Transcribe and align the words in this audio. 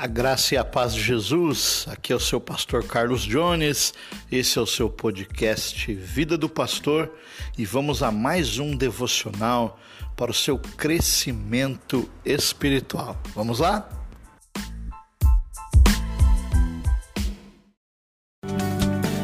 A 0.00 0.06
graça 0.06 0.54
e 0.54 0.56
a 0.56 0.64
paz 0.64 0.94
de 0.94 1.02
Jesus. 1.02 1.84
Aqui 1.90 2.12
é 2.12 2.16
o 2.16 2.20
seu 2.20 2.40
pastor 2.40 2.84
Carlos 2.84 3.22
Jones. 3.22 3.92
Esse 4.30 4.56
é 4.56 4.62
o 4.62 4.66
seu 4.66 4.88
podcast 4.88 5.92
Vida 5.92 6.38
do 6.38 6.48
Pastor 6.48 7.10
e 7.58 7.64
vamos 7.64 8.00
a 8.00 8.12
mais 8.12 8.60
um 8.60 8.76
devocional 8.76 9.76
para 10.16 10.30
o 10.30 10.34
seu 10.34 10.56
crescimento 10.56 12.08
espiritual. 12.24 13.20
Vamos 13.34 13.58
lá? 13.58 13.88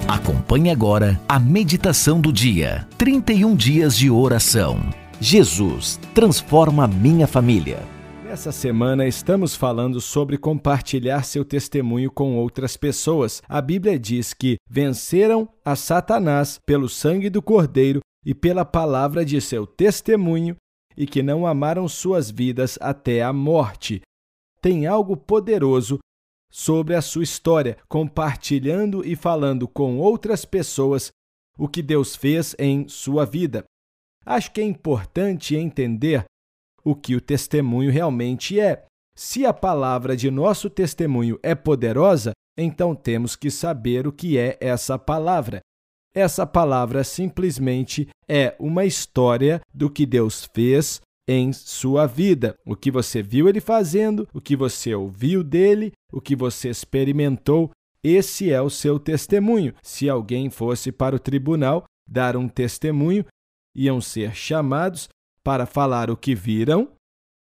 Acompanhe 0.08 0.72
agora 0.72 1.20
a 1.28 1.38
meditação 1.38 2.20
do 2.20 2.32
dia. 2.32 2.84
31 2.98 3.54
dias 3.54 3.96
de 3.96 4.10
oração. 4.10 4.80
Jesus 5.20 6.00
transforma 6.12 6.88
minha 6.88 7.28
família. 7.28 7.93
Essa 8.34 8.50
semana 8.50 9.06
estamos 9.06 9.54
falando 9.54 10.00
sobre 10.00 10.36
compartilhar 10.36 11.22
seu 11.22 11.44
testemunho 11.44 12.10
com 12.10 12.36
outras 12.36 12.76
pessoas. 12.76 13.40
A 13.48 13.60
Bíblia 13.60 13.96
diz 13.96 14.34
que 14.34 14.56
venceram 14.68 15.48
a 15.64 15.76
Satanás 15.76 16.58
pelo 16.66 16.88
sangue 16.88 17.30
do 17.30 17.40
Cordeiro 17.40 18.00
e 18.26 18.34
pela 18.34 18.64
palavra 18.64 19.24
de 19.24 19.40
seu 19.40 19.64
testemunho 19.68 20.56
e 20.96 21.06
que 21.06 21.22
não 21.22 21.46
amaram 21.46 21.86
suas 21.86 22.28
vidas 22.28 22.76
até 22.80 23.22
a 23.22 23.32
morte. 23.32 24.00
Tem 24.60 24.84
algo 24.84 25.16
poderoso 25.16 26.00
sobre 26.50 26.96
a 26.96 27.00
sua 27.00 27.22
história, 27.22 27.76
compartilhando 27.88 29.06
e 29.06 29.14
falando 29.14 29.68
com 29.68 29.96
outras 30.00 30.44
pessoas 30.44 31.12
o 31.56 31.68
que 31.68 31.80
Deus 31.80 32.16
fez 32.16 32.56
em 32.58 32.88
sua 32.88 33.24
vida. 33.24 33.62
Acho 34.26 34.50
que 34.50 34.60
é 34.60 34.64
importante 34.64 35.54
entender 35.54 36.24
o 36.84 36.94
que 36.94 37.14
o 37.14 37.20
testemunho 37.20 37.90
realmente 37.90 38.60
é. 38.60 38.84
Se 39.16 39.46
a 39.46 39.52
palavra 39.52 40.16
de 40.16 40.30
nosso 40.30 40.68
testemunho 40.68 41.38
é 41.42 41.54
poderosa, 41.54 42.32
então 42.58 42.94
temos 42.94 43.34
que 43.34 43.50
saber 43.50 44.06
o 44.06 44.12
que 44.12 44.36
é 44.36 44.56
essa 44.60 44.98
palavra. 44.98 45.60
Essa 46.14 46.46
palavra 46.46 47.02
simplesmente 47.02 48.08
é 48.28 48.54
uma 48.58 48.84
história 48.84 49.60
do 49.72 49.90
que 49.90 50.06
Deus 50.06 50.48
fez 50.54 51.00
em 51.26 51.52
sua 51.52 52.06
vida. 52.06 52.54
O 52.64 52.76
que 52.76 52.90
você 52.90 53.22
viu 53.22 53.48
ele 53.48 53.60
fazendo, 53.60 54.28
o 54.32 54.40
que 54.40 54.54
você 54.54 54.94
ouviu 54.94 55.42
dele, 55.42 55.92
o 56.12 56.20
que 56.20 56.36
você 56.36 56.68
experimentou, 56.68 57.70
esse 58.02 58.52
é 58.52 58.60
o 58.60 58.70
seu 58.70 58.98
testemunho. 58.98 59.74
Se 59.82 60.08
alguém 60.08 60.50
fosse 60.50 60.92
para 60.92 61.16
o 61.16 61.18
tribunal 61.18 61.84
dar 62.06 62.36
um 62.36 62.48
testemunho, 62.48 63.24
iam 63.74 64.00
ser 64.00 64.34
chamados 64.34 65.08
para 65.44 65.66
falar 65.66 66.10
o 66.10 66.16
que 66.16 66.34
viram, 66.34 66.88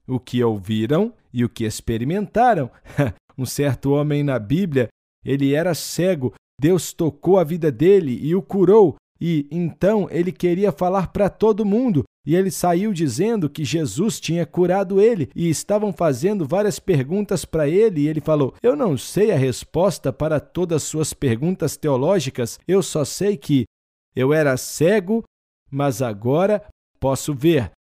o 0.06 0.20
que 0.20 0.44
ouviram 0.44 1.12
e 1.32 1.44
o 1.44 1.48
que 1.48 1.64
experimentaram. 1.64 2.70
um 3.36 3.46
certo 3.46 3.92
homem 3.92 4.22
na 4.22 4.38
Bíblia, 4.38 4.88
ele 5.24 5.54
era 5.54 5.74
cego, 5.74 6.34
Deus 6.60 6.92
tocou 6.92 7.38
a 7.38 7.44
vida 7.44 7.72
dele 7.72 8.18
e 8.22 8.34
o 8.34 8.42
curou, 8.42 8.96
e 9.20 9.48
então 9.50 10.06
ele 10.10 10.30
queria 10.30 10.70
falar 10.70 11.08
para 11.08 11.28
todo 11.28 11.64
mundo, 11.64 12.04
e 12.26 12.34
ele 12.36 12.50
saiu 12.50 12.92
dizendo 12.92 13.50
que 13.50 13.64
Jesus 13.64 14.20
tinha 14.20 14.46
curado 14.46 15.00
ele 15.00 15.30
e 15.34 15.48
estavam 15.48 15.92
fazendo 15.92 16.46
várias 16.46 16.78
perguntas 16.78 17.44
para 17.44 17.68
ele, 17.68 18.02
e 18.02 18.08
ele 18.08 18.20
falou: 18.20 18.54
Eu 18.62 18.76
não 18.76 18.96
sei 18.96 19.32
a 19.32 19.36
resposta 19.36 20.12
para 20.12 20.38
todas 20.38 20.82
suas 20.82 21.12
perguntas 21.12 21.76
teológicas, 21.76 22.58
eu 22.68 22.82
só 22.82 23.04
sei 23.04 23.36
que 23.36 23.64
eu 24.14 24.32
era 24.32 24.56
cego, 24.56 25.24
mas 25.70 26.00
agora 26.00 26.64
posso 27.00 27.34
ver 27.34 27.72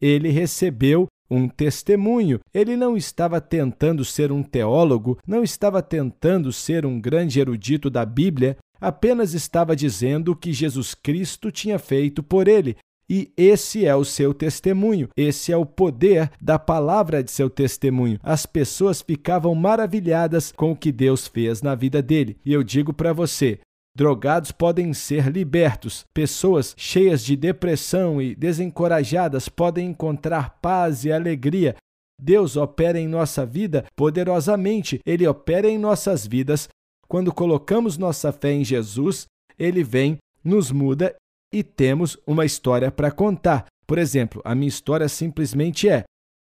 ele 0.00 0.30
recebeu 0.30 1.06
um 1.30 1.48
testemunho. 1.48 2.40
Ele 2.54 2.76
não 2.76 2.96
estava 2.96 3.40
tentando 3.40 4.04
ser 4.04 4.30
um 4.30 4.42
teólogo, 4.42 5.18
não 5.26 5.42
estava 5.42 5.82
tentando 5.82 6.52
ser 6.52 6.86
um 6.86 7.00
grande 7.00 7.40
erudito 7.40 7.90
da 7.90 8.04
Bíblia, 8.04 8.56
apenas 8.80 9.34
estava 9.34 9.74
dizendo 9.74 10.32
o 10.32 10.36
que 10.36 10.52
Jesus 10.52 10.94
Cristo 10.94 11.50
tinha 11.50 11.78
feito 11.78 12.22
por 12.22 12.48
ele. 12.48 12.76
E 13.08 13.32
esse 13.36 13.86
é 13.86 13.94
o 13.94 14.04
seu 14.04 14.34
testemunho, 14.34 15.08
esse 15.16 15.52
é 15.52 15.56
o 15.56 15.64
poder 15.64 16.28
da 16.40 16.58
palavra 16.58 17.22
de 17.22 17.30
seu 17.30 17.48
testemunho. 17.48 18.18
As 18.20 18.46
pessoas 18.46 19.00
ficavam 19.00 19.54
maravilhadas 19.54 20.50
com 20.50 20.72
o 20.72 20.76
que 20.76 20.90
Deus 20.90 21.28
fez 21.28 21.62
na 21.62 21.76
vida 21.76 22.02
dele. 22.02 22.36
E 22.44 22.52
eu 22.52 22.64
digo 22.64 22.92
para 22.92 23.12
você: 23.12 23.60
Drogados 23.96 24.52
podem 24.52 24.92
ser 24.92 25.32
libertos. 25.32 26.04
Pessoas 26.12 26.74
cheias 26.76 27.24
de 27.24 27.34
depressão 27.34 28.20
e 28.20 28.34
desencorajadas 28.34 29.48
podem 29.48 29.88
encontrar 29.88 30.58
paz 30.60 31.06
e 31.06 31.10
alegria. 31.10 31.74
Deus 32.20 32.58
opera 32.58 33.00
em 33.00 33.08
nossa 33.08 33.46
vida 33.46 33.86
poderosamente. 33.96 35.00
Ele 35.06 35.26
opera 35.26 35.66
em 35.66 35.78
nossas 35.78 36.26
vidas. 36.26 36.68
Quando 37.08 37.32
colocamos 37.32 37.96
nossa 37.96 38.30
fé 38.32 38.52
em 38.52 38.62
Jesus, 38.62 39.28
ele 39.58 39.82
vem, 39.82 40.18
nos 40.44 40.70
muda 40.70 41.16
e 41.50 41.62
temos 41.62 42.18
uma 42.26 42.44
história 42.44 42.92
para 42.92 43.10
contar. 43.10 43.64
Por 43.86 43.96
exemplo, 43.96 44.42
a 44.44 44.54
minha 44.54 44.68
história 44.68 45.08
simplesmente 45.08 45.88
é 45.88 46.04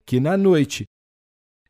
que 0.05 0.19
na 0.19 0.37
noite 0.37 0.83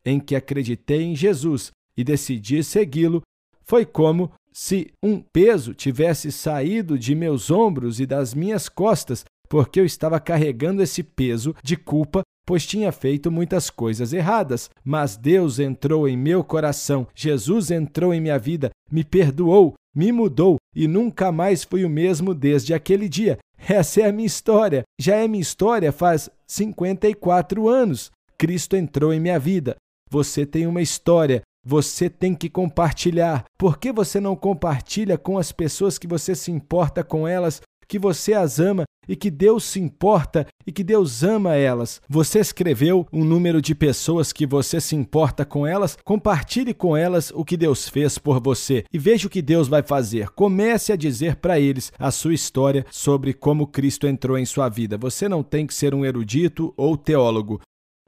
em 0.04 0.20
que 0.20 0.36
acreditei 0.36 1.00
em 1.00 1.16
Jesus 1.16 1.70
e 1.96 2.04
decidi 2.04 2.62
segui-lo, 2.62 3.22
foi 3.64 3.86
como 3.86 4.30
se 4.52 4.92
um 5.02 5.20
peso 5.20 5.74
tivesse 5.74 6.30
saído 6.30 6.98
de 6.98 7.14
meus 7.14 7.50
ombros 7.50 8.00
e 8.00 8.06
das 8.06 8.34
minhas 8.34 8.68
costas, 8.68 9.24
porque 9.48 9.80
eu 9.80 9.84
estava 9.84 10.18
carregando 10.20 10.82
esse 10.82 11.02
peso 11.02 11.54
de 11.62 11.76
culpa, 11.76 12.22
pois 12.46 12.66
tinha 12.66 12.90
feito 12.92 13.30
muitas 13.30 13.70
coisas 13.70 14.12
erradas. 14.12 14.70
Mas 14.84 15.16
Deus 15.16 15.58
entrou 15.58 16.08
em 16.08 16.16
meu 16.16 16.42
coração, 16.42 17.06
Jesus 17.14 17.70
entrou 17.70 18.14
em 18.14 18.20
minha 18.20 18.38
vida, 18.38 18.70
me 18.90 19.04
perdoou, 19.04 19.74
me 19.94 20.10
mudou 20.10 20.56
e 20.74 20.88
nunca 20.88 21.30
mais 21.30 21.64
fui 21.64 21.84
o 21.84 21.90
mesmo 21.90 22.34
desde 22.34 22.72
aquele 22.72 23.08
dia. 23.08 23.38
Essa 23.58 24.00
é 24.02 24.08
a 24.08 24.12
minha 24.12 24.26
história. 24.26 24.82
Já 25.00 25.16
é 25.16 25.28
minha 25.28 25.42
história 25.42 25.92
faz 25.92 26.28
54 26.46 27.68
anos. 27.68 28.10
Cristo 28.38 28.74
entrou 28.74 29.12
em 29.12 29.20
minha 29.20 29.38
vida. 29.38 29.76
Você 30.10 30.44
tem 30.44 30.66
uma 30.66 30.82
história 30.82 31.42
você 31.64 32.10
tem 32.10 32.34
que 32.34 32.50
compartilhar. 32.50 33.44
Por 33.56 33.78
que 33.78 33.92
você 33.92 34.20
não 34.20 34.34
compartilha 34.34 35.16
com 35.16 35.38
as 35.38 35.52
pessoas 35.52 35.98
que 35.98 36.06
você 36.06 36.34
se 36.34 36.50
importa 36.50 37.04
com 37.04 37.26
elas, 37.26 37.60
que 37.86 37.98
você 37.98 38.32
as 38.32 38.58
ama 38.58 38.84
e 39.08 39.14
que 39.14 39.30
Deus 39.30 39.64
se 39.64 39.80
importa 39.80 40.46
e 40.66 40.72
que 40.72 40.82
Deus 40.82 41.22
ama 41.22 41.54
elas? 41.54 42.00
Você 42.08 42.40
escreveu 42.40 43.06
um 43.12 43.24
número 43.24 43.62
de 43.62 43.74
pessoas 43.74 44.32
que 44.32 44.46
você 44.46 44.80
se 44.80 44.96
importa 44.96 45.44
com 45.44 45.66
elas? 45.66 45.96
Compartilhe 46.04 46.74
com 46.74 46.96
elas 46.96 47.30
o 47.34 47.44
que 47.44 47.56
Deus 47.56 47.88
fez 47.88 48.18
por 48.18 48.40
você 48.40 48.84
e 48.92 48.98
veja 48.98 49.26
o 49.26 49.30
que 49.30 49.42
Deus 49.42 49.68
vai 49.68 49.82
fazer. 49.82 50.30
Comece 50.30 50.92
a 50.92 50.96
dizer 50.96 51.36
para 51.36 51.60
eles 51.60 51.92
a 51.98 52.10
sua 52.10 52.34
história 52.34 52.84
sobre 52.90 53.32
como 53.32 53.66
Cristo 53.66 54.06
entrou 54.06 54.36
em 54.36 54.44
sua 54.44 54.68
vida. 54.68 54.98
Você 54.98 55.28
não 55.28 55.42
tem 55.42 55.66
que 55.66 55.74
ser 55.74 55.94
um 55.94 56.04
erudito 56.04 56.74
ou 56.76 56.96
teólogo. 56.96 57.60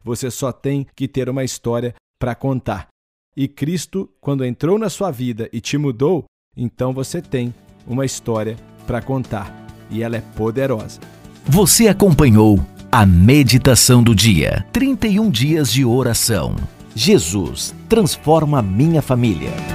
Você 0.03 0.31
só 0.31 0.53
tem 0.53 0.87
que 0.95 1.09
ter 1.09 1.29
uma 1.31 1.45
história 1.45 1.95
para 2.19 2.35
contar 2.35 2.94
e 3.37 3.49
Cristo, 3.49 4.09
quando 4.21 4.45
entrou 4.45 4.79
na 4.79 4.89
sua 4.89 5.11
vida 5.11 5.49
e 5.53 5.61
te 5.61 5.77
mudou, 5.77 6.25
então 6.57 6.93
você 6.93 7.21
tem 7.21 7.53
uma 7.87 8.05
história 8.05 8.57
para 8.87 9.03
contar 9.03 9.67
e 9.91 10.03
ela 10.03 10.17
é 10.17 10.21
poderosa. 10.21 11.01
Você 11.45 11.89
acompanhou 11.89 12.65
a 12.91 13.05
meditação 13.05 14.03
do 14.03 14.15
dia 14.15 14.65
31 14.73 15.31
dias 15.31 15.73
de 15.73 15.85
oração. 15.85 16.55
Jesus 16.95 17.75
transforma 17.89 18.63
minha 18.63 19.03
família. 19.03 19.74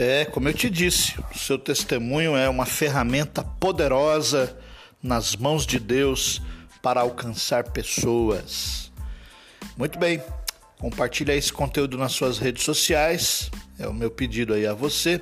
É, 0.00 0.24
como 0.24 0.48
eu 0.48 0.54
te 0.54 0.70
disse, 0.70 1.16
o 1.34 1.36
seu 1.36 1.58
testemunho 1.58 2.36
é 2.36 2.48
uma 2.48 2.64
ferramenta 2.64 3.42
poderosa 3.42 4.56
nas 5.02 5.34
mãos 5.34 5.66
de 5.66 5.80
Deus 5.80 6.40
para 6.80 7.00
alcançar 7.00 7.72
pessoas. 7.72 8.92
Muito 9.76 9.98
bem, 9.98 10.22
compartilhe 10.78 11.32
esse 11.32 11.52
conteúdo 11.52 11.98
nas 11.98 12.12
suas 12.12 12.38
redes 12.38 12.62
sociais, 12.62 13.50
é 13.76 13.88
o 13.88 13.92
meu 13.92 14.08
pedido 14.08 14.54
aí 14.54 14.68
a 14.68 14.72
você. 14.72 15.20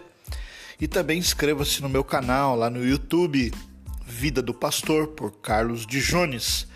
E 0.79 0.87
também 0.87 1.19
inscreva-se 1.19 1.81
no 1.81 1.88
meu 1.88 2.05
canal 2.05 2.55
lá 2.55 2.69
no 2.69 2.87
YouTube, 2.87 3.55
Vida 4.06 4.43
do 4.43 4.52
Pastor, 4.52 5.06
por 5.06 5.40
Carlos 5.40 5.87
de 5.87 6.02
Jones. 6.02 6.69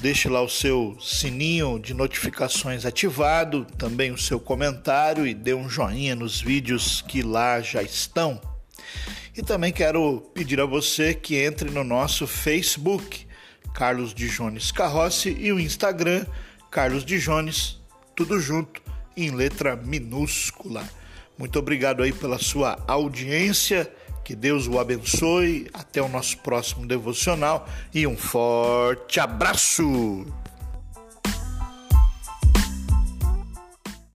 Deixe 0.00 0.28
lá 0.28 0.42
o 0.42 0.48
seu 0.48 0.96
sininho 1.00 1.78
de 1.78 1.94
notificações 1.94 2.84
ativado, 2.84 3.64
também 3.78 4.12
o 4.12 4.18
seu 4.18 4.38
comentário 4.38 5.26
e 5.26 5.32
dê 5.32 5.54
um 5.54 5.68
joinha 5.68 6.14
nos 6.14 6.40
vídeos 6.40 7.02
que 7.02 7.22
lá 7.22 7.60
já 7.60 7.82
estão. 7.82 8.40
E 9.36 9.42
também 9.42 9.72
quero 9.72 10.20
pedir 10.34 10.60
a 10.60 10.66
você 10.66 11.14
que 11.14 11.36
entre 11.36 11.70
no 11.70 11.82
nosso 11.82 12.26
Facebook, 12.26 13.26
Carlos 13.74 14.14
de 14.14 14.28
Jones 14.28 14.70
Carrossi, 14.70 15.36
e 15.38 15.52
o 15.52 15.58
Instagram, 15.58 16.26
Carlos 16.70 17.04
de 17.04 17.18
Jones, 17.18 17.80
tudo 18.14 18.38
junto, 18.38 18.82
em 19.16 19.30
letra 19.30 19.76
minúscula. 19.76 20.88
Muito 21.38 21.58
obrigado 21.58 22.02
aí 22.02 22.12
pela 22.12 22.38
sua 22.38 22.82
audiência 22.86 23.90
Que 24.26 24.34
Deus 24.34 24.66
o 24.66 24.80
abençoe. 24.80 25.68
Até 25.72 26.02
o 26.02 26.08
nosso 26.08 26.38
próximo 26.38 26.84
devocional 26.84 27.68
e 27.94 28.08
um 28.08 28.16
forte 28.16 29.20
abraço! 29.20 30.26